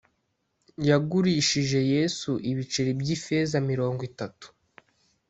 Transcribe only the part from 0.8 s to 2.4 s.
Yagurishije yesu